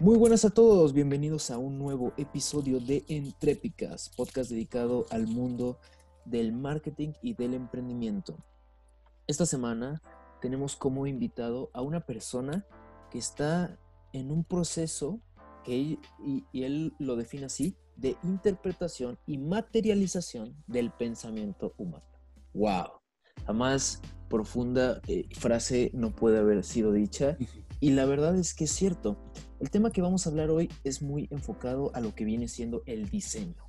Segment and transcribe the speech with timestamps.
[0.00, 5.80] Muy buenas a todos, bienvenidos a un nuevo episodio de Entrépicas, podcast dedicado al mundo
[6.24, 8.36] del marketing y del emprendimiento.
[9.26, 10.00] Esta semana
[10.40, 12.64] tenemos como invitado a una persona
[13.10, 13.76] que está
[14.12, 15.20] en un proceso
[15.64, 22.06] que y, él lo define así, de interpretación y materialización del pensamiento humano.
[22.54, 23.00] ¡Wow!
[23.46, 27.36] Jamás profunda eh, frase no puede haber sido dicha
[27.80, 29.16] y la verdad es que es cierto.
[29.60, 32.82] El tema que vamos a hablar hoy es muy enfocado a lo que viene siendo
[32.86, 33.68] el diseño.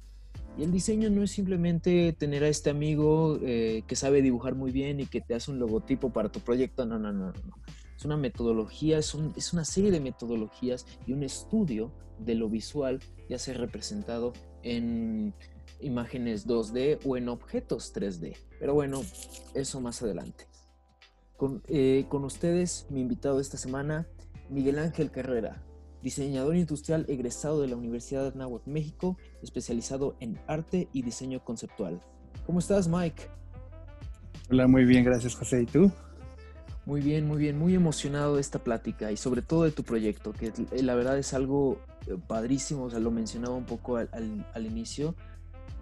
[0.58, 4.72] Y el diseño no es simplemente tener a este amigo eh, que sabe dibujar muy
[4.72, 6.86] bien y que te hace un logotipo para tu proyecto.
[6.86, 7.54] No, no, no, no.
[7.96, 13.00] Es una metodología, es, es una serie de metodologías y un estudio de lo visual,
[13.30, 14.34] ya sea representado
[14.64, 15.34] en
[15.82, 18.36] imágenes 2D o en objetos 3D.
[18.60, 19.02] Pero bueno,
[19.54, 20.49] eso más adelante.
[21.40, 24.06] Con, eh, con ustedes, mi invitado esta semana,
[24.50, 25.64] Miguel Ángel Carrera,
[26.04, 32.02] diseñador industrial egresado de la Universidad de Anáhuac, México, especializado en arte y diseño conceptual.
[32.46, 33.24] ¿Cómo estás, Mike?
[34.52, 35.62] Hola, muy bien, gracias, José.
[35.62, 35.90] ¿Y tú?
[36.86, 40.34] Muy bien, muy bien, muy emocionado de esta plática y sobre todo de tu proyecto,
[40.34, 40.52] que
[40.84, 45.16] la verdad es algo eh, padrísimo, o sea, lo mencionaba un poco al, inicio.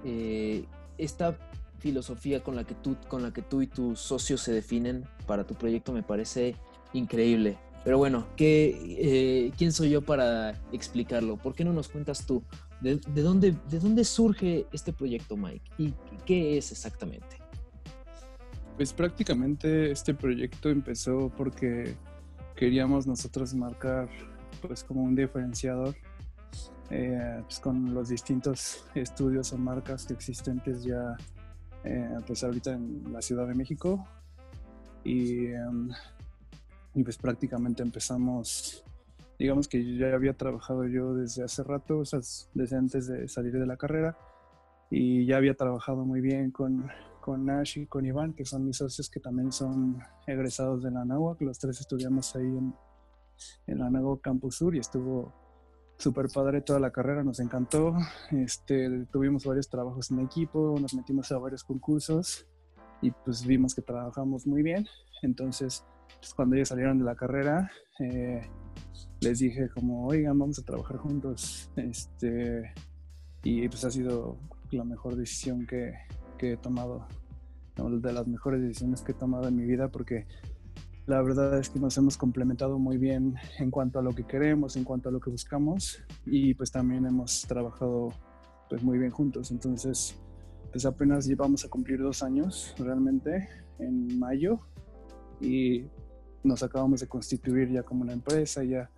[0.05, 0.65] Eh,
[0.99, 1.35] esta
[1.79, 5.45] filosofía con la, que tú, con la que tú y tus socios se definen para
[5.45, 6.55] tu proyecto me parece
[6.93, 7.57] increíble.
[7.83, 11.37] Pero bueno, ¿qué, eh, ¿quién soy yo para explicarlo?
[11.37, 12.43] ¿Por qué no nos cuentas tú?
[12.81, 15.71] ¿De, dónde, ¿De dónde surge este proyecto, Mike?
[15.77, 15.93] ¿Y
[16.25, 17.37] qué es exactamente?
[18.75, 21.95] Pues prácticamente este proyecto empezó porque
[22.55, 24.09] queríamos nosotros marcar
[24.61, 25.95] pues como un diferenciador
[26.89, 31.17] eh, pues con los distintos estudios o marcas existentes ya
[31.87, 34.05] eh, pues ahorita en la Ciudad de México.
[35.03, 35.89] Y em,
[36.97, 38.83] y pues prácticamente empezamos,
[39.37, 42.01] digamos que ya había trabajado yo desde hace rato,
[42.55, 44.17] desde antes de salir de la carrera,
[44.89, 46.89] y ya había trabajado muy bien con,
[47.21, 51.05] con Nash y con Iván, que son mis socios que también son egresados de la
[51.37, 52.73] que los tres estudiamos ahí en,
[53.67, 55.31] en la Anáhuac Campus Sur y estuvo
[55.97, 57.95] súper padre toda la carrera, nos encantó.
[58.31, 62.47] Este, tuvimos varios trabajos en equipo, nos metimos a varios concursos
[63.01, 64.87] y pues vimos que trabajamos muy bien.
[65.21, 65.83] Entonces,
[66.19, 68.41] pues, cuando ellos salieron de la carrera, eh,
[69.21, 71.69] les dije como, oigan, vamos a trabajar juntos.
[71.75, 72.73] Este,
[73.43, 74.37] y pues ha sido
[74.71, 75.93] la mejor decisión que,
[76.37, 77.07] que he tomado,
[77.75, 80.25] de las mejores decisiones que he tomado en mi vida, porque
[81.07, 84.75] la verdad es que nos hemos complementado muy bien en cuanto a lo que queremos,
[84.75, 88.09] en cuanto a lo que buscamos, y pues también hemos trabajado
[88.69, 89.49] pues muy bien juntos.
[89.51, 90.15] Entonces,
[90.69, 93.47] pues apenas llevamos a cumplir dos años realmente
[93.79, 94.59] en mayo
[95.39, 95.85] y
[96.43, 98.89] nos acabamos de constituir ya como una empresa, ya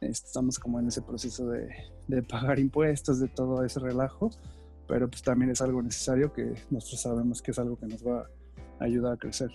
[0.00, 1.68] estamos como en ese proceso de,
[2.08, 4.28] de, pagar impuestos, de todo ese relajo,
[4.88, 8.26] pero pues también es algo necesario que nosotros sabemos que es algo que nos va
[8.80, 9.52] a ayudar a crecer.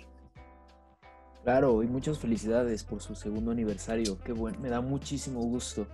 [1.43, 5.87] Claro, y muchas felicidades por su segundo aniversario, qué bueno, me da muchísimo gusto.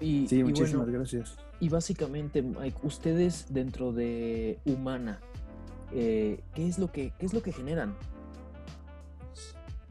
[0.00, 1.36] Y, sí, muchísimas gracias.
[1.60, 5.20] Y básicamente, Mike, ustedes dentro de Humana,
[5.92, 7.96] eh, ¿qué, es lo que, ¿qué es lo que generan?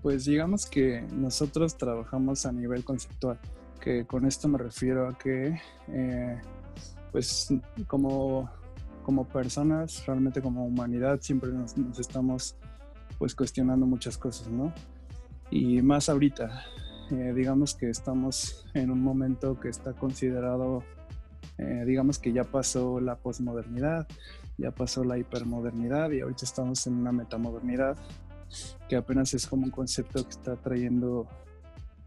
[0.01, 3.39] Pues digamos que nosotros trabajamos a nivel conceptual,
[3.81, 5.59] que con esto me refiero a que,
[5.89, 6.41] eh,
[7.11, 7.53] pues
[7.87, 8.49] como,
[9.03, 12.55] como personas, realmente como humanidad, siempre nos, estamos
[13.17, 14.73] pues cuestionando muchas cosas, ¿no?
[15.49, 16.63] Y más ahorita,
[17.11, 20.83] eh, digamos que estamos en un momento que está considerado,
[21.57, 24.07] eh, digamos que ya pasó la posmodernidad,
[24.57, 27.97] ya pasó la hipermodernidad y ahorita estamos en una metamodernidad
[28.89, 31.27] que apenas es como un concepto que está trayendo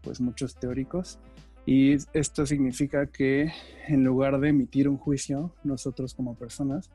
[0.01, 1.19] pues muchos teóricos.
[1.65, 3.51] Y esto significa que
[3.87, 6.89] en lugar de emitir un juicio, nosotros como personas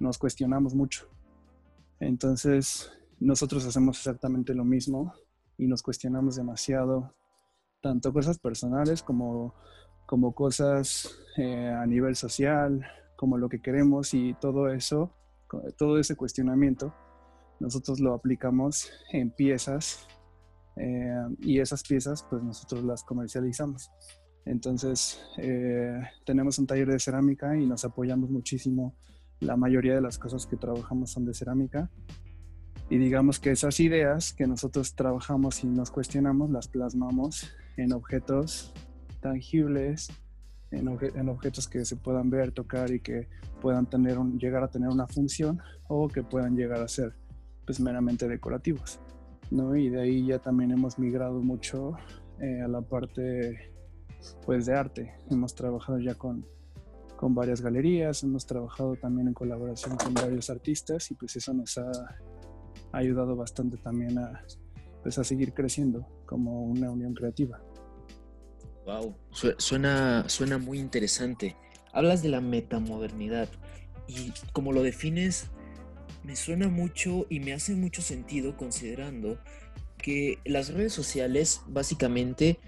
[0.00, 1.08] nos cuestionamos mucho.
[2.00, 2.90] Entonces,
[3.24, 5.14] nosotros hacemos exactamente lo mismo
[5.58, 7.14] y nos cuestionamos demasiado,
[7.80, 9.54] tanto cosas personales como,
[10.06, 12.84] como cosas eh, a nivel social,
[13.16, 15.12] como lo que queremos y todo eso,
[15.76, 16.94] todo ese cuestionamiento
[17.62, 20.08] nosotros lo aplicamos en piezas
[20.76, 23.90] eh, y esas piezas pues nosotros las comercializamos.
[24.44, 28.96] Entonces eh, tenemos un taller de cerámica y nos apoyamos muchísimo.
[29.38, 31.88] La mayoría de las cosas que trabajamos son de cerámica.
[32.92, 38.70] Y digamos que esas ideas que nosotros trabajamos y nos cuestionamos las plasmamos en objetos
[39.22, 40.10] tangibles,
[40.70, 40.88] en,
[41.30, 43.28] objetos que se puedan ver, tocar y que
[43.62, 45.58] puedan tener llegar a tener una función
[45.88, 47.14] o que puedan llegar a ser
[47.64, 49.00] pues meramente decorativos,
[49.50, 49.74] ¿no?
[49.74, 51.96] Y de ahí ya también hemos migrado mucho
[52.42, 53.72] eh, a la parte
[54.44, 55.14] pues de arte.
[55.30, 56.44] Hemos trabajado ya con,
[57.16, 61.78] con varias galerías, hemos trabajado también en colaboración con varios artistas y pues eso nos
[61.78, 61.90] ha
[62.98, 64.44] ayudado bastante también a,
[65.02, 67.60] pues a seguir creciendo como una unión creativa.
[68.84, 69.16] Wow,
[69.58, 71.56] suena, suena muy interesante.
[71.92, 73.48] Hablas de la metamodernidad
[74.08, 75.50] y como lo defines,
[76.24, 79.38] me suena mucho y me hace mucho sentido considerando
[79.98, 82.58] que las redes sociales básicamente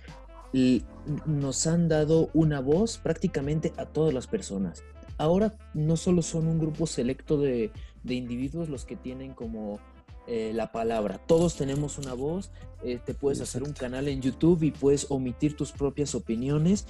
[1.27, 4.85] nos han dado una voz prácticamente a todas las personas.
[5.19, 7.71] Ahora no solo son un grupo selecto de,
[8.05, 9.81] individuos los que tienen como
[10.27, 11.19] eh, la palabra.
[11.19, 12.51] Todos tenemos una voz,
[12.83, 16.87] eh, te puedes hacer un canal en YouTube y puedes omitir tus propias opiniones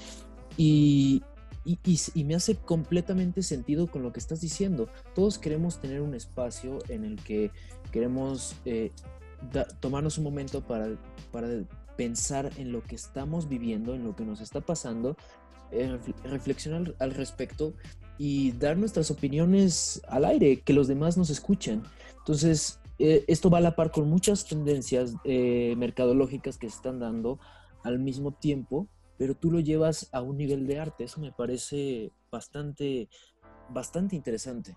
[0.57, 1.23] y,
[1.65, 4.89] y, me hace completamente sentido con lo que estás diciendo.
[5.15, 7.51] Todos queremos tener un espacio en el que
[7.91, 8.93] queremos eh,
[9.81, 10.89] tomarnos un momento para,
[11.33, 11.49] para
[11.97, 15.17] pensar en lo que estamos viviendo, en lo que nos está pasando,
[15.71, 17.75] eh, reflexionar al respecto
[18.19, 21.83] y dar nuestras opiniones al aire, que los demás nos escuchen.
[22.19, 27.39] Entonces, eh, esto va a la par con muchas tendencias mercadológicas que se están dando
[27.83, 31.05] al mismo tiempo pero tú lo llevas a un nivel de arte.
[31.05, 33.09] Eso me parece bastante,
[33.71, 34.77] bastante interesante.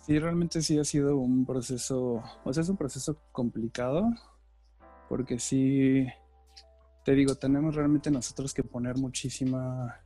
[0.00, 4.10] Sí, realmente sí ha sido un proceso, o sea, es un proceso complicado,
[5.08, 6.04] porque sí,
[7.04, 10.00] te digo, tenemos realmente nosotros que poner muchísima,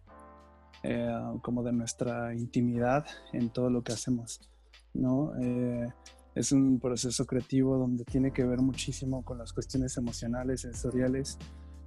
[0.83, 4.39] eh, como de nuestra intimidad en todo lo que hacemos,
[4.93, 5.33] ¿no?
[5.41, 5.89] Eh,
[6.37, 11.39] es un proceso creativo donde tiene que ver muchísimo con las cuestiones emocionales, sensoriales,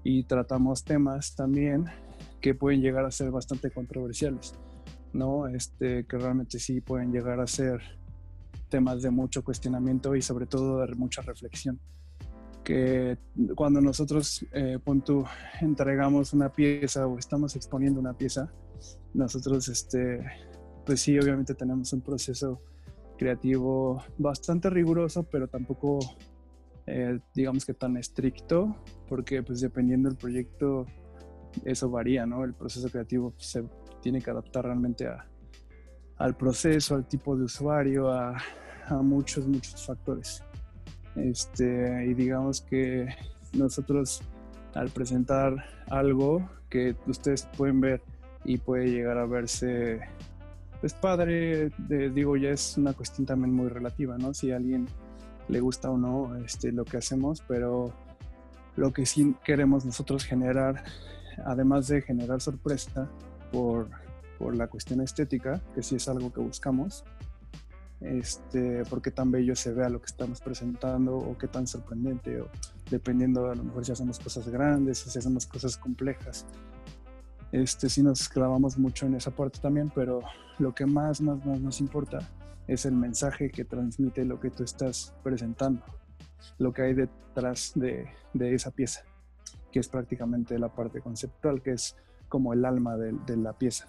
[0.04, 1.86] y tratamos temas también
[2.42, 4.56] que pueden llegar a ser bastante controversiales,
[5.14, 5.48] ¿no?
[5.48, 7.80] Este, que realmente sí pueden llegar a ser
[8.70, 11.80] temas de mucho cuestionamiento y sobre todo de mucha reflexión.
[12.64, 13.20] Que
[13.56, 14.80] cuando nosotros, eh,
[15.62, 18.52] entregamos una pieza o estamos exponiendo una pieza,
[19.14, 20.26] nosotros, este,
[20.88, 22.64] pues sí, obviamente tenemos un proceso
[23.20, 26.00] creativo bastante riguroso, pero tampoco
[26.88, 28.78] eh, digamos que tan estricto,
[29.08, 30.86] porque pues dependiendo del proyecto
[31.66, 32.44] eso varía, ¿no?
[32.46, 33.64] El proceso creativo se
[34.02, 35.28] tiene que adaptar realmente a,
[36.18, 38.38] al proceso, al tipo de usuario, a,
[38.88, 40.44] a, muchos, muchos factores.
[41.16, 43.08] Este, y digamos que
[43.54, 44.22] nosotros
[44.76, 48.02] al presentar algo que ustedes pueden ver
[48.46, 50.00] y puede llegar a verse
[50.80, 51.72] pues padre,
[52.14, 54.34] digo, ya es una cuestión también muy relativa, ¿no?
[54.34, 54.88] Si alguien
[55.48, 57.94] le gusta o no este, lo que hacemos, pero
[58.76, 60.84] lo que sí queremos nosotros generar,
[61.46, 63.10] además de generar sorpresa
[63.52, 63.90] por,
[64.38, 67.04] por la cuestión estética, que sí es algo que buscamos,
[68.00, 72.48] este, porque tan bello se vea lo que estamos presentando o qué tan sorprendente, o
[72.90, 76.46] dependiendo a lo mejor si hacemos cosas grandes o si hacemos cosas complejas.
[77.52, 80.22] Este, sí nos clavamos mucho en esa parte también, pero
[80.60, 82.20] lo que más, nos importa
[82.68, 85.82] es el mensaje que transmite lo que tú estás presentando,
[86.60, 88.08] lo que hay detrás de,
[88.40, 89.04] esa pieza,
[89.72, 91.96] que es prácticamente la parte conceptual, que es
[92.28, 93.88] como el alma de, de la pieza.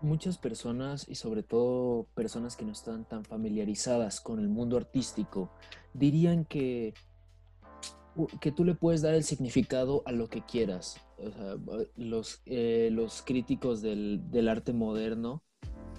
[0.00, 5.50] Muchas personas y sobre todo personas que no están tan familiarizadas con el mundo artístico
[5.94, 6.94] dirían que
[8.40, 10.96] que tú le puedes dar el significado a lo que quieras.
[11.96, 15.42] los, eh, los críticos del, del, arte moderno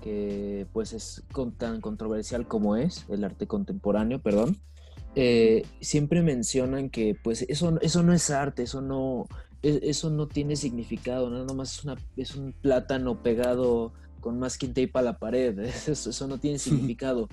[0.01, 1.23] que pues es
[1.57, 4.59] tan controversial como es el arte contemporáneo, perdón,
[5.15, 9.27] eh, siempre mencionan que pues eso, eso no es arte, eso no,
[9.63, 14.73] e, eso no tiene significado, nada más es, una, es un plátano pegado con masking
[14.73, 15.57] tape a la pared,
[15.87, 17.29] eso, eso no tiene significado.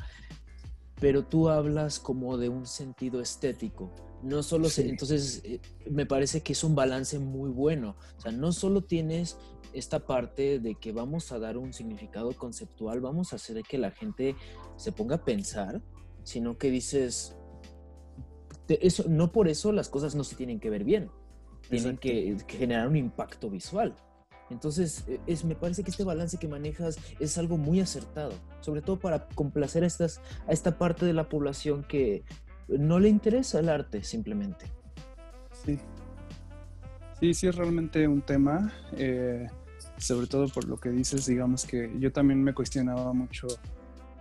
[1.00, 5.60] Pero tú hablas como de un sentido estético, no solo entonces eh,
[5.90, 9.36] me parece que es un balance muy bueno, o sea, no solo tienes
[9.72, 13.90] esta parte de que vamos a dar un significado conceptual, vamos a hacer que la
[13.90, 14.36] gente
[14.76, 15.82] se ponga a pensar,
[16.24, 17.36] sino que dices,
[18.68, 21.10] eso, no por eso las cosas no se tienen que ver bien,
[21.68, 23.94] tienen que, generar un impacto visual.
[24.50, 28.82] Entonces, e, es, me parece que este balance que manejas es algo muy acertado, sobre
[28.82, 32.24] todo para complacer a, estas, a esta parte de la población que
[32.68, 34.66] no le interesa el arte simplemente.
[35.64, 35.78] Sí,
[37.20, 38.72] sí, sí es realmente un tema.
[38.92, 39.48] Eh,
[39.96, 43.46] sobre todo por lo que dices, digamos que yo también me cuestionaba mucho,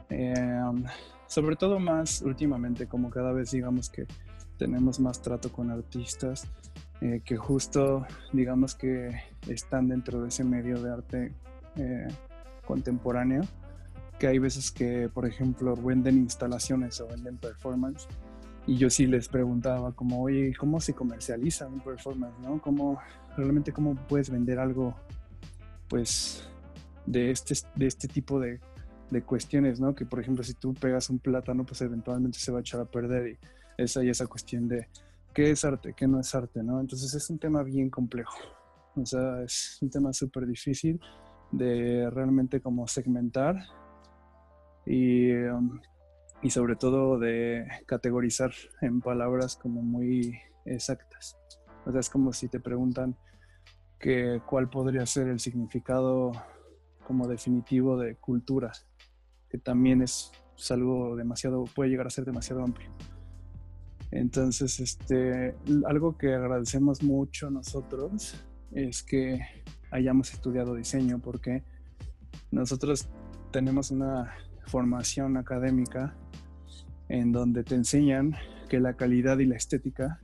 [0.09, 0.83] em,
[1.27, 4.05] sobre todo más últimamente, como cada vez digamos que
[4.57, 6.47] tenemos más trato con artistas
[7.01, 11.33] eh, que justo digamos que están dentro de ese medio de arte
[11.77, 12.07] eh,
[12.65, 13.41] contemporáneo,
[14.19, 18.07] que hay veces que, por ejemplo, venden instalaciones o venden performance
[18.71, 22.61] y yo sí les preguntaba como, oye, ¿cómo se comercializa un performance, no?
[22.61, 23.01] ¿Cómo,
[23.35, 24.95] realmente cómo puedes vender algo,
[25.89, 26.47] pues,
[27.05, 28.61] de este, de este tipo de,
[29.09, 29.93] de cuestiones, ¿no?
[29.93, 32.85] Que, por ejemplo, si tú pegas un plátano, pues eventualmente se va a echar a
[32.85, 33.37] perder y
[33.77, 34.87] esa y esa cuestión de
[35.33, 36.79] qué es arte, qué no es arte, ¿no?
[36.79, 38.37] Entonces es un tema bien complejo.
[38.95, 40.97] O sea, es un tema súper difícil
[41.51, 43.57] de realmente como segmentar
[44.85, 45.77] y um,
[46.41, 51.37] y sobre todo de categorizar en palabras como muy exactas.
[51.85, 53.15] O sea, es como si te preguntan
[53.99, 56.31] que, cuál podría ser el significado
[57.05, 58.71] como definitivo de cultura,
[59.49, 60.31] que también es,
[60.69, 62.91] algo demasiado, puede llegar a ser demasiado amplio.
[64.11, 65.55] Entonces, este,
[65.87, 68.35] algo que agradecemos mucho nosotros
[68.71, 69.39] es que
[69.89, 71.63] hayamos estudiado diseño porque
[72.51, 73.09] nosotros
[73.51, 74.33] tenemos una
[74.71, 76.15] formación académica
[77.09, 78.33] en donde te enseñan
[78.69, 80.21] que la calidad y la estética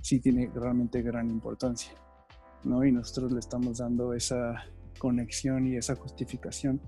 [0.00, 1.92] sí tiene realmente gran importancia,
[2.64, 2.82] ¿no?
[2.82, 4.64] Y nosotros le estamos dando esa
[4.98, 6.80] conexión y esa justificación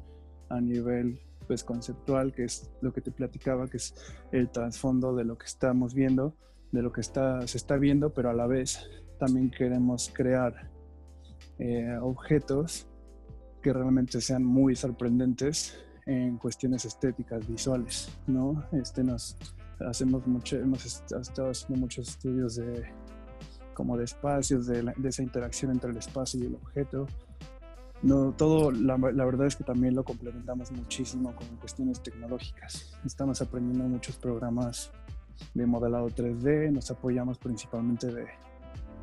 [0.49, 3.95] a nivel pues conceptual, que es lo que te platicaba, que es
[4.33, 6.35] el trasfondo de lo que estamos viendo,
[6.71, 8.88] de lo que está, se está viendo, pero a la vez
[9.19, 10.71] también queremos crear
[11.59, 12.87] eh, objetos
[13.61, 18.64] que realmente sean muy sorprendentes en cuestiones estéticas, visuales, ¿no?
[18.73, 19.37] Este nos
[19.80, 22.87] hacemos mucho, hemos estado haciendo muchos estudios de
[23.75, 27.06] como de espacios, de, esa interacción entre el espacio y el objeto.
[28.02, 32.99] No, todo, la, la, verdad es que también lo complementamos muchísimo con cuestiones tecnológicas.
[33.04, 34.90] Estamos aprendiendo muchos programas
[35.54, 38.26] de modelado 3D, nos apoyamos principalmente de,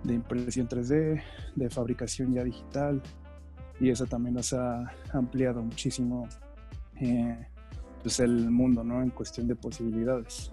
[0.03, 1.21] de impresión 3D,
[1.55, 3.01] de fabricación ya digital,
[3.79, 6.27] y eso también nos ha ampliado muchísimo
[6.99, 7.47] eh,
[8.01, 9.01] pues el mundo, ¿no?
[9.01, 10.51] En cuestión de posibilidades.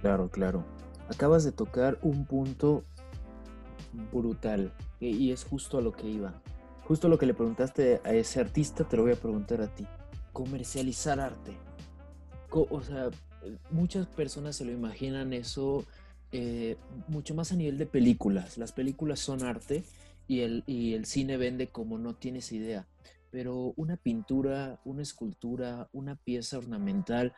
[0.00, 0.64] Claro, claro.
[1.08, 2.84] Acabas de tocar un punto
[4.12, 6.40] brutal y es justo a lo que iba.
[6.84, 9.86] Justo lo que le preguntaste a ese artista, te lo voy a preguntar a ti.
[10.32, 11.56] Comercializar arte.
[12.50, 13.10] O sea,
[13.70, 15.84] muchas personas se lo imaginan eso
[16.32, 16.76] eh,
[17.08, 18.58] mucho más a nivel de películas.
[18.58, 19.84] Las películas son arte
[20.26, 22.86] y el, y el cine vende como no tienes idea
[23.30, 27.32] pero una pintura, una escultura, una pieza ornamental,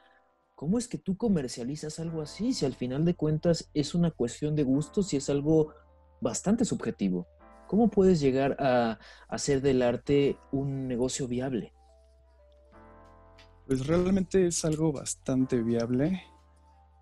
[0.54, 2.52] ¿cómo es que tú comercializas algo así?
[2.52, 5.74] Si al final de cuentas es una cuestión de gustos y es algo
[6.20, 7.26] bastante subjetivo.
[7.66, 11.72] ¿Cómo puedes llegar a hacer del arte un negocio viable?
[13.66, 16.22] Pues realmente es algo bastante viable.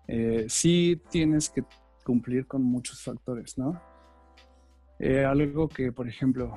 [0.07, 1.63] Eh, sí tienes que
[2.03, 3.81] cumplir con muchos factores, ¿no?
[4.99, 6.55] Eh, algo que, por ejemplo,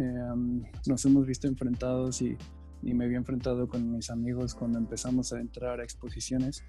[0.00, 2.36] Em, nos hemos visto enfrentados y,
[2.82, 6.64] me había enfrentado con mis amigos cuando empezamos a entrar a exposiciones,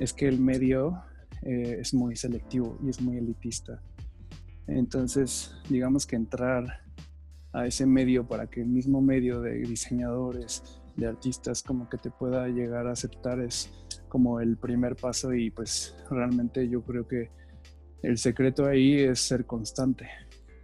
[0.00, 1.00] es que el medio
[1.42, 3.80] eh, es muy selectivo y es muy elitista.
[4.66, 6.82] Entonces, digamos que entrar
[7.52, 12.10] a ese medio para que el mismo medio de diseñadores, de artistas, como que te
[12.10, 13.70] pueda llegar a aceptar es
[14.08, 17.30] como el primer paso y pues realmente yo creo que
[18.02, 20.08] el secreto ahí es ser constante,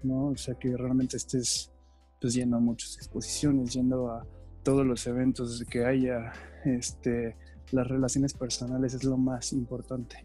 [0.03, 0.27] ¿no?
[0.27, 1.74] O sea, que realmente estés
[2.25, 4.25] pues yendo a muchas exposiciones, yendo a
[4.63, 6.33] todos los eventos que haya,
[6.65, 7.37] este,
[7.71, 10.25] las relaciones personales es lo más importante.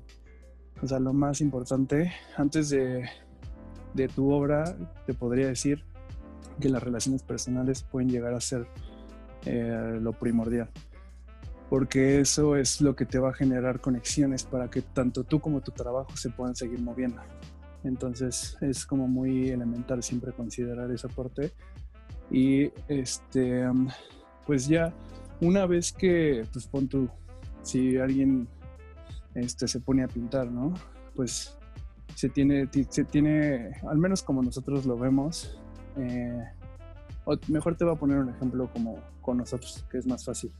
[0.82, 3.04] O sea, lo más importante, antes de,
[3.94, 4.78] de tu obra,
[5.08, 5.84] te podría decir
[6.62, 8.66] que las relaciones personales pueden llegar a ser
[9.46, 10.70] eh, lo primordial.
[11.70, 15.60] Porque eso es lo que te va a generar conexiones para que tanto tú como
[15.60, 17.22] tu trabajo se puedan seguir moviendo.
[17.84, 21.52] Entonces es como muy elemental siempre considerar esa parte
[22.32, 23.66] y este,
[24.46, 24.94] pues ya,
[25.42, 27.10] una vez que, pues pon tú,
[27.62, 28.48] si alguien
[29.36, 30.74] este, se pone a pintar, ¿no?
[31.16, 31.58] Pues
[32.16, 35.60] se tiene, se tiene, al menos como nosotros lo vemos,
[35.98, 36.44] eh,
[37.48, 40.52] mejor te voy a poner un ejemplo como con nosotros, que es más fácil.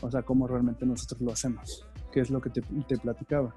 [0.00, 3.54] O sea, cómo realmente nosotros lo hacemos, que es lo que te, te platicaba.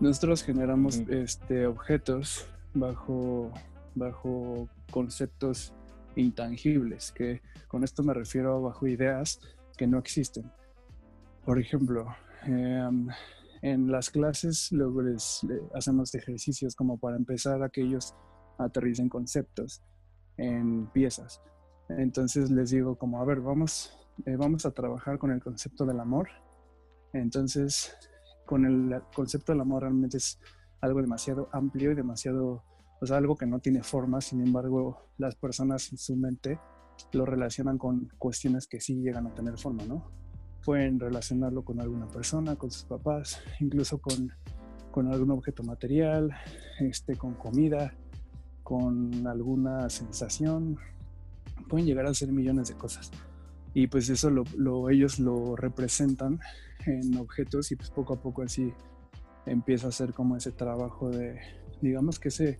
[0.00, 3.52] Nosotros generamos este, objetos bajo,
[3.94, 5.72] bajo conceptos
[6.16, 9.40] intangibles, que con esto me refiero bajo ideas
[9.76, 10.50] que no existen.
[11.44, 12.06] Por ejemplo,
[12.44, 13.08] em,
[13.62, 15.40] en las clases luego les,
[15.74, 18.14] hacemos ejercicios como para empezar a que ellos
[18.58, 19.82] aterricen conceptos
[20.36, 21.40] en piezas.
[21.88, 26.00] Entonces les digo como, a ver, vamos, eh, vamos a trabajar con el concepto del
[26.00, 26.28] amor.
[27.12, 27.94] Entonces,
[28.46, 30.38] con el concepto del amor realmente es
[30.80, 32.62] algo demasiado amplio y demasiado
[33.02, 36.58] o sea, algo que no tiene forma, sin embargo, las personas en su mente
[37.12, 40.22] lo relacionan con cuestiones que sí llegan a tener forma, ¿no?
[40.64, 44.32] pueden relacionarlo con alguna persona, con sus papás, incluso con,
[44.90, 46.30] con algún objeto material,
[46.80, 47.94] este, con comida,
[48.62, 50.78] con alguna sensación.
[51.68, 53.10] Pueden llegar a hacer millones de cosas.
[53.74, 56.40] Y pues eso lo, ellos lo representan
[56.86, 58.72] en objetos y pues poco a poco así
[59.46, 61.40] empieza a ser como ese trabajo de,
[61.80, 62.58] digamos que ese,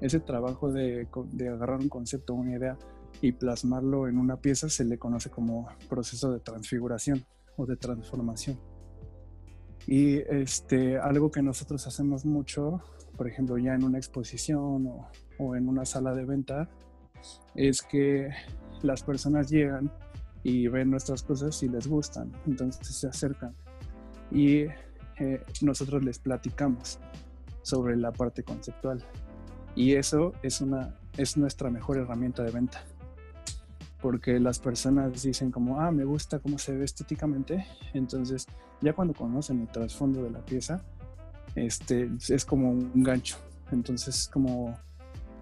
[0.00, 2.78] ese trabajo de, de agarrar un concepto, una idea
[3.20, 7.24] y plasmarlo en una pieza se le conoce como proceso de transfiguración
[7.56, 8.58] o de transformación.
[9.86, 12.80] Y este, algo que nosotros hacemos mucho,
[13.16, 16.68] por ejemplo, ya en una exposición o, o en una sala de venta,
[17.54, 18.30] es que
[18.82, 19.90] las personas llegan
[20.42, 23.54] y ven nuestras cosas y les gustan, entonces se acercan
[24.30, 24.60] y
[25.18, 26.98] eh, nosotros les platicamos
[27.62, 29.04] sobre la parte conceptual
[29.80, 32.84] y eso es una es nuestra mejor herramienta de venta.
[34.02, 38.46] Porque las personas dicen como, ah, me gusta cómo se ve estéticamente, entonces
[38.82, 40.82] ya cuando conocen el trasfondo de la pieza,
[41.54, 43.36] este, es como un gancho,
[43.72, 44.74] entonces como,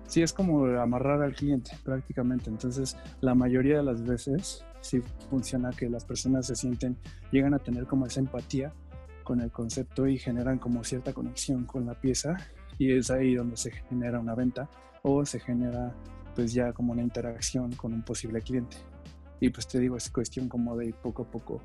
[0.07, 5.71] sí, es como amarrar al cliente prácticamente, entonces la mayoría de las veces sí funciona
[5.71, 6.97] que las personas se sienten,
[7.33, 8.73] llegan a tener como esa empatía
[9.25, 12.37] con el concepto y generan como cierta conexión con la pieza
[12.79, 14.69] y es ahí donde se genera una venta
[15.03, 15.95] o se genera
[16.35, 18.77] pues ya como una interacción con un posible cliente.
[19.41, 21.61] Y pues te digo, es cuestión como de ir poco a poco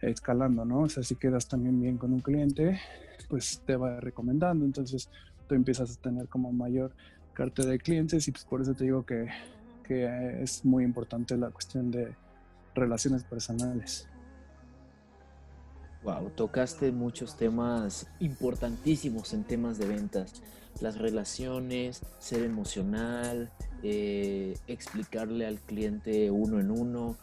[0.00, 0.80] escalando, ¿no?
[0.80, 2.80] O sea, si quedas también bien con un cliente,
[3.28, 5.10] pues te va recomendando, entonces
[5.48, 6.92] tú empiezas a tener como mayor
[7.32, 9.28] cartera de clientes y pues por eso te digo que,
[9.84, 12.14] que es muy importante la cuestión de
[12.74, 14.08] relaciones personales.
[16.04, 20.42] Wow, tocaste muchos temas importantísimos en temas de ventas.
[20.80, 23.50] Las relaciones, ser emocional,
[23.82, 27.16] eh, explicarle al cliente uno en uno.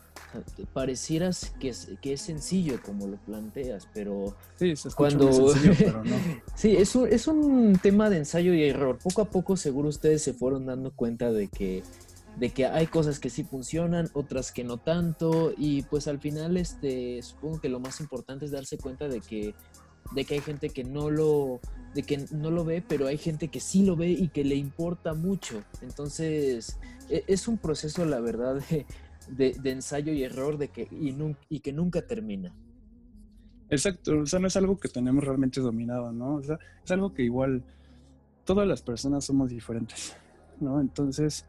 [0.73, 5.31] parecieras que es, que es sencillo como lo planteas, pero sí, cuando...
[5.31, 6.15] Sencillo, no.
[6.55, 8.97] sí, es un, es un tema de ensayo y error.
[9.01, 11.83] Poco a poco seguro ustedes se fueron dando cuenta de que
[12.37, 16.57] de que hay cosas que sí funcionan, otras que no tanto, y pues al final
[16.57, 19.55] este, supongo que lo más importante es darse cuenta de que,
[20.13, 21.59] de que hay gente que no lo,
[21.93, 24.55] de que no lo ve, pero hay gente que sí lo ve y que le
[24.55, 25.63] importa mucho.
[25.81, 26.77] Entonces,
[27.09, 28.61] e, es un proceso, la verdad,
[29.29, 31.15] de, ensayo y error de que, y,
[31.49, 32.53] y, que nunca termina.
[33.69, 36.35] Exacto, o sea, no es algo que tenemos realmente dominado, ¿no?
[36.35, 37.63] O sea, es algo que igual
[38.43, 40.15] todas las personas somos diferentes,
[40.59, 40.79] ¿no?
[40.79, 41.45] Entonces,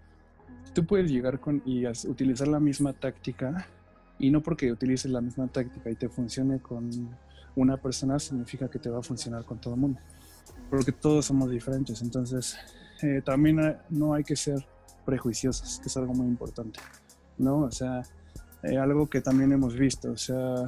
[0.75, 3.67] tú puedes llegar con y utilizar la misma táctica
[4.19, 6.91] y no porque utilices la misma táctica y te funcione con
[7.55, 10.01] una persona significa que te va a funcionar con todo el mundo,
[10.69, 12.57] porque todos somos diferentes, entonces
[13.03, 14.67] eh, también no hay que ser
[15.05, 16.81] prejuiciosos, que es algo muy importante,
[17.39, 17.61] ¿no?
[17.61, 18.03] O sea,
[18.63, 20.67] eh, algo que también hemos visto, o sea,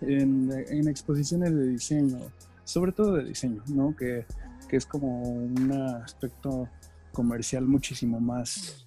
[0.00, 2.18] en, en, exposiciones de diseño,
[2.64, 3.94] sobre todo de diseño, ¿no?
[3.94, 4.24] Que,
[4.68, 6.68] que es como un aspecto
[7.12, 8.86] comercial muchísimo más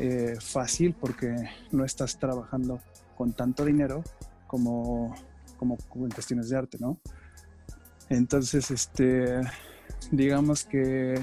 [0.00, 1.34] eh, fácil porque
[1.72, 2.80] no estás trabajando
[3.16, 4.04] con tanto dinero
[4.46, 5.12] como,
[5.56, 7.00] como, en cuestiones de arte, ¿no?
[8.08, 9.40] Entonces, este,
[10.12, 11.20] digamos que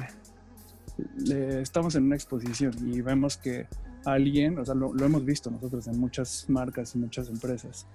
[1.17, 3.67] estamos en una exposición y vemos que
[4.05, 7.87] alguien, o sea, lo, lo hemos visto nosotros en muchas marcas y muchas empresas,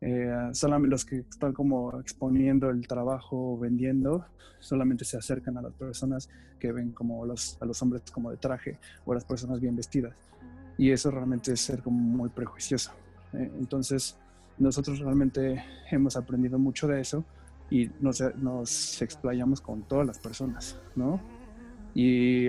[0.00, 4.26] eh, solamente los que están como exponiendo el trabajo, vendiendo,
[4.58, 6.28] solamente se acercan a las personas
[6.58, 9.76] que ven como los, a los hombres como de traje o a las personas bien
[9.76, 10.14] vestidas.
[10.78, 12.92] Y eso realmente es ser como muy prejuicioso.
[13.32, 14.16] Eh, entonces,
[14.58, 17.24] nosotros realmente hemos aprendido mucho de eso
[17.70, 21.20] y nos, nos explayamos con todas las personas, ¿no?
[21.94, 22.48] Y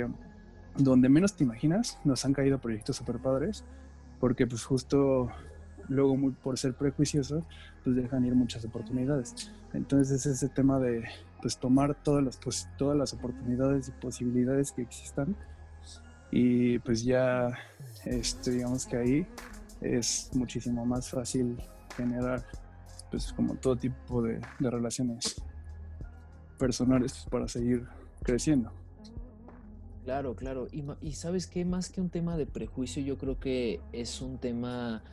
[0.77, 3.63] donde menos te imaginas, nos han caído proyectos super padres,
[4.19, 5.29] porque pues justo
[5.89, 7.45] luego muy, por ser prejuicioso,
[7.83, 9.51] pues dejan ir muchas oportunidades.
[9.73, 11.03] Entonces es ese tema de
[11.41, 15.35] pues tomar todas las, pues, todas las oportunidades y posibilidades que existan
[16.31, 17.57] y pues ya
[18.05, 19.27] este, digamos que ahí
[19.81, 21.57] es muchísimo más fácil
[21.95, 22.43] generar
[23.09, 25.41] pues como todo tipo de, de relaciones
[26.57, 27.85] personales para seguir
[28.23, 28.71] creciendo.
[30.03, 30.67] Claro, claro.
[30.71, 34.37] Y, y, sabes que más que un tema de prejuicio, yo creo que es un
[34.37, 35.03] tema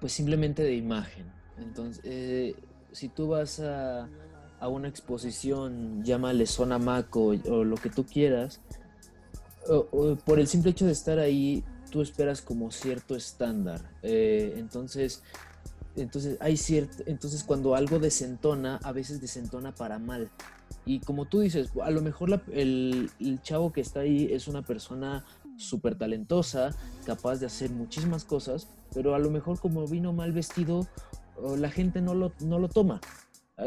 [0.00, 1.26] pues simplemente de imagen.
[1.58, 2.54] Entonces, eh,
[2.92, 4.08] si tú vas a,
[4.60, 8.60] a, una exposición, llámale zona maco o, lo que tú quieras,
[10.24, 13.80] por el simple hecho de estar ahí, tú esperas como cierto estándar.
[14.02, 15.22] Eh, entonces,
[15.96, 20.28] entonces hay cierto, entonces cuando algo desentona, a veces desentona para mal.
[20.86, 24.62] Y como tú dices, a lo mejor el, el, chavo que está ahí es una
[24.62, 25.24] persona
[25.64, 26.70] súper talentosa,
[27.04, 30.86] capaz de hacer muchísimas cosas, pero a lo mejor como vino mal vestido
[31.58, 33.00] la gente no lo, no lo toma.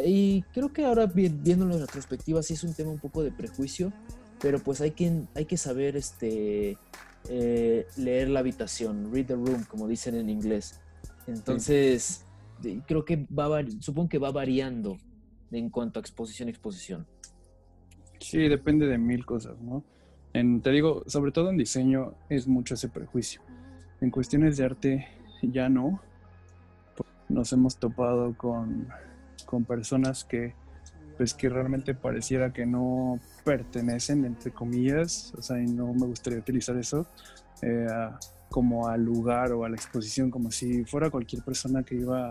[0.05, 3.93] Y creo que ahora viéndolo en retrospectiva sí es un tema un poco de prejuicio,
[4.41, 6.77] pero pues hay que, hay que saber este,
[7.29, 10.81] eh, leer la habitación, read the room, como dicen en inglés.
[11.25, 12.25] Entonces,
[12.85, 14.97] creo que va, supongo que va variando
[15.51, 17.07] en cuanto a exposición exposición.
[18.19, 19.83] Sí, depende de mil cosas, ¿no?
[20.37, 23.41] En, te digo, sobre todo en diseño es mucho ese prejuicio.
[24.01, 25.07] En cuestiones de arte
[25.41, 25.99] ya no.
[27.27, 28.87] Nos hemos topado con,
[29.47, 30.53] con personas que,
[31.17, 36.37] pues que realmente pareciera que no pertenecen, entre comillas, o sea, y no me gustaría
[36.37, 37.07] utilizar eso,
[37.63, 37.87] eh,
[38.51, 42.29] como al lugar o a la exposición, como si fuera cualquier persona que iba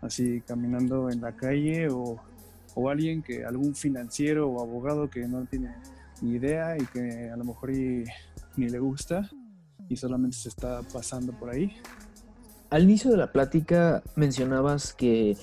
[0.00, 2.18] así caminando en la calle o,
[2.74, 5.74] o alguien que, algún financiero o abogado que no tiene
[6.22, 9.28] idea y que a lo mejor ni le gusta
[9.88, 11.76] y solamente se está pasando por ahí.
[12.70, 15.36] Al inicio de la plática mencionabas que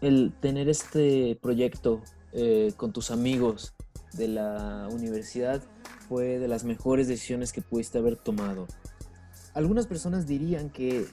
[0.00, 3.74] el tener este proyecto eh, con tus amigos
[4.14, 5.62] de la universidad
[6.08, 8.66] fue de las mejores decisiones que pudiste haber tomado.
[9.54, 11.06] Algunas personas dirían que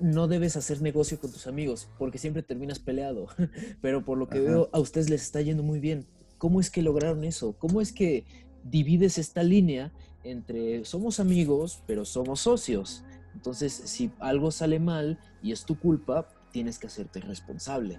[0.00, 3.28] no debes hacer negocio con tus amigos porque siempre terminas peleado,
[3.82, 6.06] pero por lo que veo a ustedes les está yendo muy bien.
[6.38, 7.54] ¿Cómo es que lograron eso?
[7.58, 8.24] ¿Cómo es que
[8.64, 9.92] divides esta línea
[10.22, 13.04] entre somos amigos, pero somos socios?
[13.34, 17.98] Entonces, si algo sale mal y es tu culpa, tienes que hacerte responsable.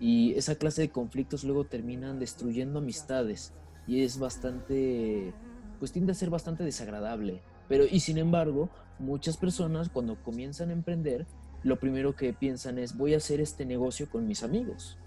[0.00, 3.52] Y esa clase de conflictos luego terminan destruyendo amistades
[3.86, 5.32] y es bastante,
[5.78, 7.42] pues tiende a ser bastante desagradable.
[7.68, 11.26] Pero, y sin embargo, muchas personas cuando comienzan a emprender,
[11.62, 14.98] lo primero que piensan es voy a hacer este negocio con mis amigos.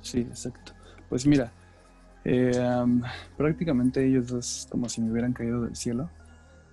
[0.00, 0.72] Sí, exacto.
[1.12, 1.52] Pues mira,
[2.24, 2.50] eh,
[3.36, 6.08] prácticamente ellos dos como si me hubieran caído del cielo,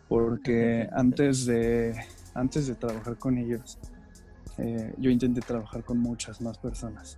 [0.07, 1.93] porque antes de,
[2.33, 3.77] antes de trabajar con ellos,
[4.57, 7.17] eh, yo intenté trabajar con muchas más personas.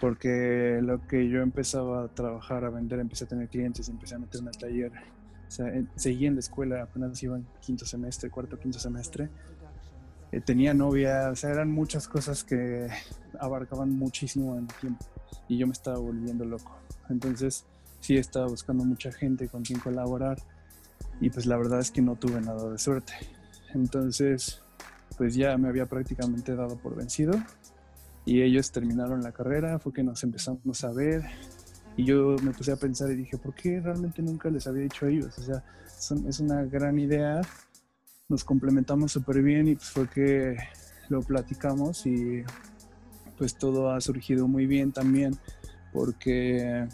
[0.00, 4.18] Porque lo que yo empezaba a trabajar, a vender, empecé a tener clientes, empecé a
[4.18, 4.90] meterme al taller,
[5.46, 9.30] o sea, seguí en la escuela, apenas iba en quinto semestre, cuarto, quinto semestre.
[10.32, 12.88] Eh, tenía novia, o sea, eran muchas cosas que
[13.38, 15.11] abarcaban muchísimo en el tiempo
[15.48, 16.76] y yo me estaba volviendo loco.
[17.08, 17.64] Entonces,
[18.00, 20.38] sí estaba buscando mucha gente con quien colaborar
[21.20, 23.12] y pues la verdad es que no tuve nada de suerte.
[23.74, 24.62] Entonces,
[25.16, 27.32] pues ya me había prácticamente dado por vencido
[28.24, 31.24] y ellos terminaron la carrera, fue que nos empezamos a ver,
[31.96, 35.06] y yo me puse a pensar y dije, ¿por qué realmente nunca les había dicho
[35.06, 35.36] a ellos?
[35.38, 35.62] O sea,
[36.26, 37.40] es una gran idea,
[38.28, 40.56] nos complementamos súper bien y pues fue que
[41.08, 42.42] lo platicamos y
[43.36, 45.36] pues todo ha surgido muy bien también
[45.92, 46.86] porque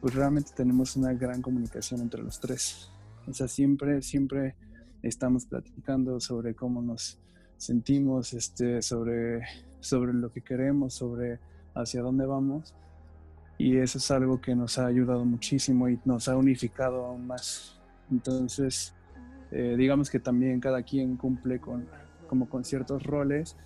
[0.00, 2.90] pues realmente tenemos una gran comunicación entre los tres.
[3.26, 4.54] O sea, siempre, siempre
[5.02, 7.18] estamos platicando sobre cómo nos
[7.56, 9.42] sentimos, este, sobre,
[9.80, 11.40] sobre lo que queremos, sobre
[11.74, 12.74] hacia dónde vamos
[13.58, 17.78] y eso es algo que nos ha ayudado muchísimo y nos ha unificado aún más.
[18.10, 18.94] Entonces,
[19.50, 21.86] eh, digamos que también cada quien cumple con,
[22.28, 23.56] como con ciertos roles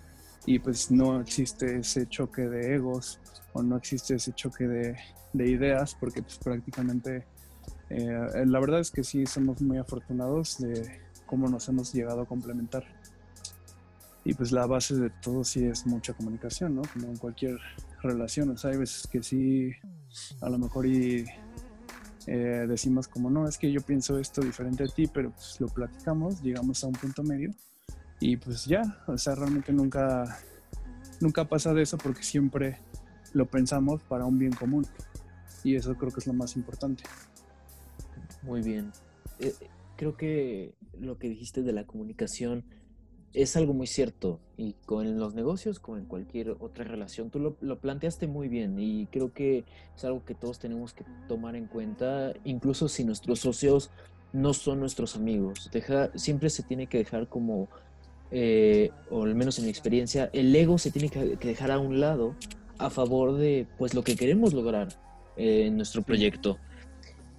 [0.46, 3.20] y pues no existe ese choque de egos
[3.52, 4.96] o no existe ese choque de,
[5.32, 7.26] de ideas porque pues prácticamente
[7.90, 12.26] eh, la verdad es que sí somos muy afortunados de cómo nos hemos llegado a
[12.26, 12.84] complementar.
[14.24, 16.82] Y pues la base de todo sí es mucha comunicación, ¿no?
[16.92, 17.58] Como en cualquier
[18.02, 18.64] relaciones.
[18.64, 19.72] Hay veces que sí,
[20.40, 21.24] a lo mejor y
[22.26, 25.68] eh, decimos como, no, es que yo pienso esto diferente a ti, pero pues lo
[25.68, 27.50] platicamos, llegamos a un punto medio
[28.20, 30.38] y pues ya, o sea, realmente nunca,
[31.20, 32.78] nunca pasa de eso porque siempre
[33.32, 34.86] lo pensamos para un bien común
[35.64, 37.04] y eso creo que es lo más importante.
[38.42, 38.92] Muy bien.
[39.38, 39.54] Eh,
[39.96, 42.64] creo que lo que dijiste de la comunicación
[43.32, 47.78] es algo muy cierto y con los negocios, como en cualquier otra relación, tú lo,
[47.78, 49.64] planteaste muy bien y creo que
[49.96, 53.90] es algo que todos tenemos que tomar en cuenta, incluso si nuestros socios
[54.32, 55.70] no son nuestros amigos.
[55.72, 57.68] Deja, siempre se tiene que dejar como,
[58.30, 62.00] eh, o al menos en mi experiencia, el ego se tiene que, dejar a un
[62.00, 62.36] lado
[62.78, 64.88] a favor de pues lo que queremos lograr
[65.36, 66.58] eh, en nuestro proyecto.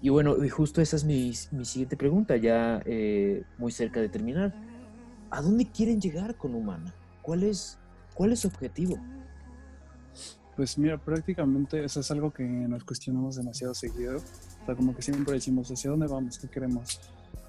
[0.02, 4.10] Y bueno, y justo esa es mi, mi siguiente pregunta, ya eh, muy cerca de
[4.10, 4.54] terminar
[5.32, 6.94] ¿a dónde quieren llegar con Humana?
[7.22, 7.80] ¿Cuál es,
[8.14, 8.98] cuál es su objetivo?
[10.56, 14.18] Pues mira, prácticamente eso es algo que nos cuestionamos demasiado seguido.
[14.18, 16.38] O sea, como que siempre decimos, ¿hacia dónde vamos?
[16.38, 17.00] ¿Qué queremos?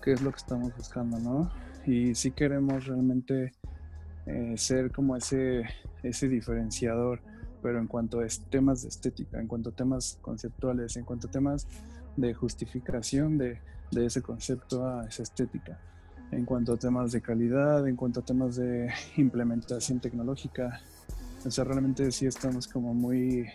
[0.02, 1.18] ¿Qué es lo que estamos buscando?
[1.18, 1.50] ¿no?
[1.86, 3.52] Y sí queremos realmente
[4.26, 5.64] eh, ser como ese,
[6.02, 7.20] ese diferenciador,
[7.62, 11.30] pero en cuanto a temas de estética, en cuanto a temas conceptuales, en cuanto a
[11.30, 11.66] temas
[12.16, 13.58] de justificación de,
[13.90, 15.78] de ese concepto a esa estética
[16.32, 20.80] en cuanto a temas de calidad, en cuanto a temas de implementación tecnológica.
[21.44, 23.46] O sea, realmente sí estamos como muy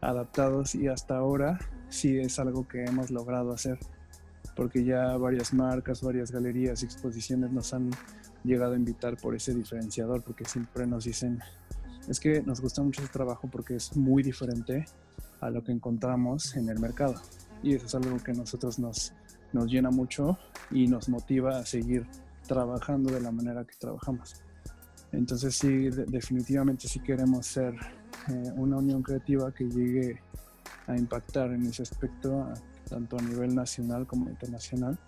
[0.00, 3.78] adaptados y hasta ahora sí es algo que hemos logrado hacer,
[4.58, 7.90] porque ya varias marcas, varias galerías y exposiciones nos han
[8.42, 11.38] llegado a invitar por ese diferenciador, porque siempre nos dicen,
[12.08, 14.84] es que nos gusta mucho ese trabajo porque es muy diferente
[15.40, 17.14] a lo que encontramos en el mercado.
[17.62, 19.12] Y eso es algo que a nosotros nos,
[19.52, 20.36] nos llena mucho
[20.72, 22.04] y nos motiva a seguir
[22.48, 24.42] trabajando de la manera que trabajamos.
[25.12, 27.74] Entonces sí, definitivamente sí queremos ser
[28.28, 30.20] eh, una unión creativa que llegue
[30.88, 32.52] a impactar en ese aspecto,
[32.88, 34.98] tanto a nivel nacional como internacional.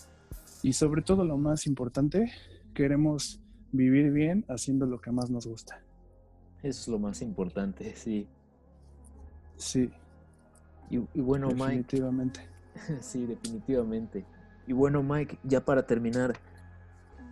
[0.62, 2.30] Y sobre todo lo más importante,
[2.74, 3.40] queremos
[3.72, 5.80] vivir bien haciendo lo que más nos gusta.
[6.62, 8.28] Eso es lo más importante, sí.
[9.56, 9.90] Sí.
[10.90, 12.40] Y, bueno, definitivamente.
[12.74, 12.98] Mike.
[13.02, 14.24] sí, definitivamente.
[14.66, 16.34] Y bueno, Mike, ya para terminar,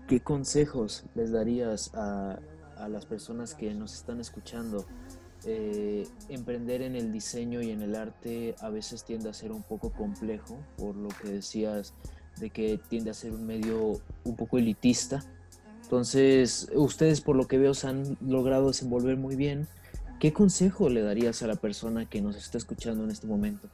[0.06, 2.38] ¿qué consejos les darías a,
[2.76, 4.86] a las personas que nos están escuchando?
[6.28, 9.90] Emprender en el diseño y en el arte a veces tiende a ser un poco
[9.90, 11.94] complejo, por lo que decías
[12.38, 15.24] de que tiende a ser un medio un poco elitista.
[15.82, 19.66] Entonces, ustedes por lo que veo se han logrado desenvolver muy bien.
[20.20, 23.68] ¿Qué consejo le darías a la persona que nos está escuchando en este momento?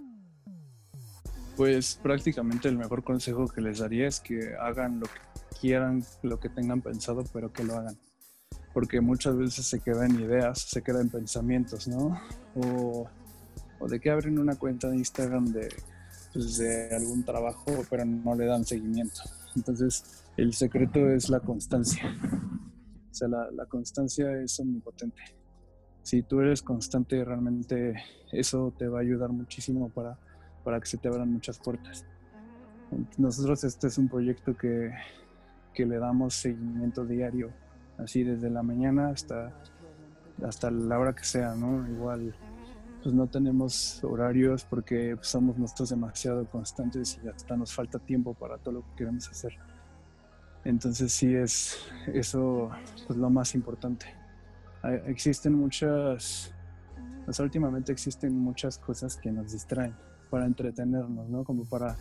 [1.57, 6.39] Pues prácticamente el mejor consejo que les daría es que hagan lo que quieran, lo
[6.39, 7.97] que tengan pensado, pero que lo hagan
[8.75, 12.21] porque muchas veces se queda en ideas, se queda en pensamientos, ¿no?
[12.57, 13.09] O,
[13.89, 15.69] de que abren una cuenta de Instagram de,
[16.33, 19.21] pues, de algún trabajo, pero no le dan seguimiento.
[19.55, 22.03] Entonces, el secreto es la constancia.
[23.11, 25.23] O sea, la, la constancia es omnipotente.
[26.03, 27.95] Si tú eres constante, realmente
[28.33, 30.19] eso te va a ayudar muchísimo para,
[30.65, 32.05] para que se te abran muchas puertas.
[33.19, 34.91] Nosotros este es un proyecto que,
[35.75, 37.53] que le damos seguimiento diario
[37.99, 39.53] así desde la mañana hasta,
[40.43, 41.87] hasta la hora que sea, ¿no?
[41.89, 42.35] Igual,
[43.03, 48.35] pues no tenemos horarios porque pues, somos nosotros demasiado constantes y hasta nos falta tiempo
[48.35, 49.53] para todo lo que queremos hacer.
[50.65, 52.71] Entonces sí es eso
[53.07, 54.07] pues, lo más importante.
[55.07, 56.53] existen muchas,
[57.27, 59.95] pues últimamente existen muchas cosas que nos distraen
[60.31, 61.45] para entretenernos, ¿no?
[61.45, 61.97] Como para,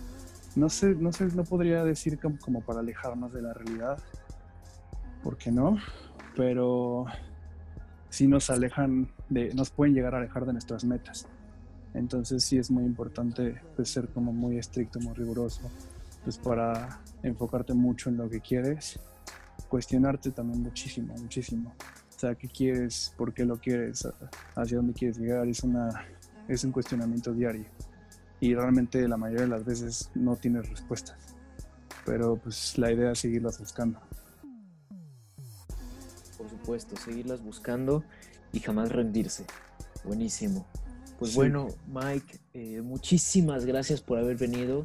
[0.55, 3.99] no sé, no sé, no podría decir como para alejarnos de la realidad,
[5.23, 5.77] ¿por qué no?
[6.35, 7.05] Pero
[8.09, 11.27] sí nos alejan de, nos pueden llegar a alejar de nuestras metas.
[11.93, 15.61] Entonces sí es muy importante pues, ser como muy estricto, muy riguroso,
[16.23, 18.99] pues para enfocarte mucho en lo que quieres,
[19.69, 21.73] cuestionarte también muchísimo, muchísimo.
[22.15, 23.13] O sea, ¿qué quieres?
[23.17, 24.07] ¿Por qué lo quieres?
[24.55, 25.47] ¿Hacia dónde quieres llegar?
[25.47, 27.65] Es, un cuestionamiento diario.
[28.39, 31.35] Y realmente la mayoría de las veces no tienes respuestas.
[32.05, 33.99] Pero pues la idea es seguirlas buscando
[36.63, 38.03] puesto, seguirlas buscando
[38.51, 39.45] y jamás rendirse.
[40.03, 40.65] Buenísimo.
[41.19, 44.83] Pues bueno, Mike, eh, muchísimas gracias por haber venido.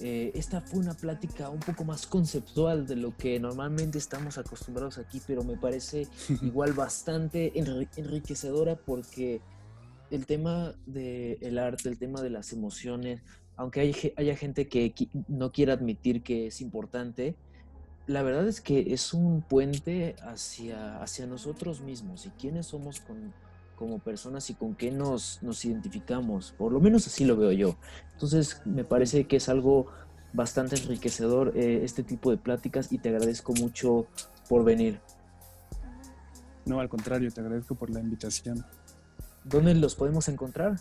[0.00, 4.98] Eh, esta fue una plática un poco más conceptual de lo que normalmente estamos acostumbrados
[4.98, 6.06] aquí, pero me parece
[6.42, 7.52] igual bastante
[7.96, 9.40] enriquecedora porque
[10.10, 13.22] el tema del arte, el tema de las emociones,
[13.56, 14.94] aunque hay, haya gente que
[15.26, 17.36] no quiera admitir que es importante,
[18.08, 23.02] la verdad es que es un puente hacia, hacia nosotros mismos y quiénes somos
[23.76, 26.54] como personas y con qué nos, nos identificamos.
[26.56, 27.76] Por lo menos así lo veo yo.
[28.14, 29.88] Entonces me parece que es algo
[30.32, 34.06] bastante enriquecedor eh, este tipo de pláticas y te agradezco mucho
[34.48, 35.00] por venir.
[36.64, 38.64] No, al contrario, te agradezco por la invitación.
[39.44, 40.76] ¿Dónde los podemos encontrar?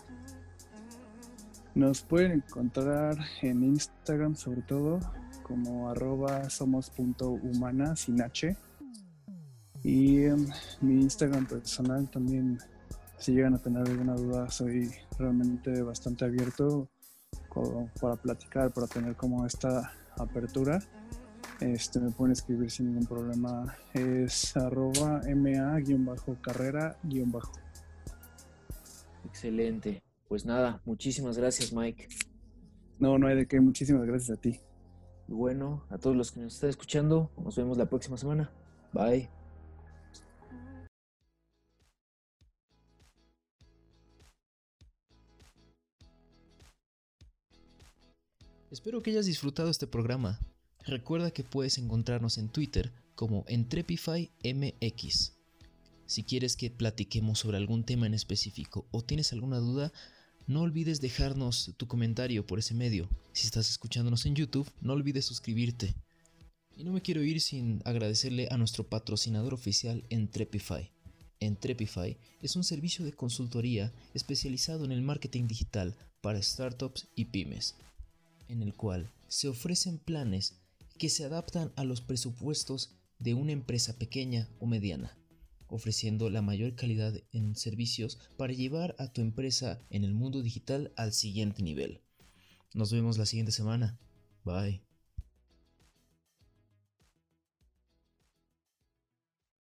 [1.76, 5.00] Nos pueden encontrar en Instagram sobre todo
[5.48, 8.56] como arroba somos.humana sin H.
[9.84, 10.48] Y em,
[10.82, 12.58] mi Instagram personal también,
[13.18, 16.90] si llegan a tener alguna duda, soy realmente bastante abierto
[18.00, 20.80] para platicar, para tener como esta apertura.
[21.60, 23.76] Este, me pueden escribir sin ningún problema.
[23.94, 27.54] Es arroba ma-carrera-bajo.
[29.26, 30.04] Excelente.
[30.28, 32.08] Pues nada, muchísimas gracias Mike.
[33.00, 33.60] No, no hay de qué.
[33.60, 34.60] Muchísimas gracias a ti.
[35.28, 38.50] Y bueno, a todos los que nos están escuchando, nos vemos la próxima semana.
[38.94, 39.30] Bye.
[48.72, 50.40] Espero que hayas disfrutado este programa.
[50.86, 55.34] Recuerda que puedes encontrarnos en Twitter como EntrepifyMX.
[56.06, 59.92] Si quieres que platiquemos sobre algún tema en específico o tienes alguna duda,
[60.48, 63.10] no olvides dejarnos tu comentario por ese medio.
[63.34, 65.94] Si estás escuchándonos en YouTube, no olvides suscribirte.
[66.76, 70.90] Y no me quiero ir sin agradecerle a nuestro patrocinador oficial Entrepify.
[71.40, 77.76] Entrepify es un servicio de consultoría especializado en el marketing digital para startups y pymes,
[78.48, 80.56] en el cual se ofrecen planes
[80.98, 85.18] que se adaptan a los presupuestos de una empresa pequeña o mediana,
[85.70, 90.94] ofreciendo la mayor calidad en servicios para llevar a tu empresa en el mundo digital
[90.96, 92.02] al siguiente nivel.
[92.74, 94.00] Nos vemos la siguiente semana.
[94.44, 94.87] Bye.